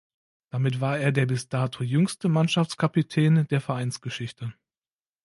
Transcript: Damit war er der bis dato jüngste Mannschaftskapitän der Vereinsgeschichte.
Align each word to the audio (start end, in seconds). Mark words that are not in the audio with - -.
Damit 0.49 0.81
war 0.81 0.97
er 0.97 1.11
der 1.11 1.27
bis 1.27 1.47
dato 1.47 1.83
jüngste 1.83 2.27
Mannschaftskapitän 2.27 3.47
der 3.51 3.61
Vereinsgeschichte. 3.61 4.51